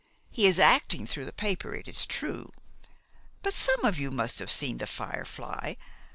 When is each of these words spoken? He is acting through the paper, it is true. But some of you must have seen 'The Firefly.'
He 0.31 0.47
is 0.47 0.59
acting 0.59 1.05
through 1.05 1.25
the 1.25 1.31
paper, 1.31 1.75
it 1.75 1.87
is 1.87 2.07
true. 2.07 2.51
But 3.43 3.53
some 3.53 3.85
of 3.85 3.99
you 3.99 4.09
must 4.09 4.39
have 4.39 4.49
seen 4.49 4.79
'The 4.79 4.87
Firefly.' 4.87 5.75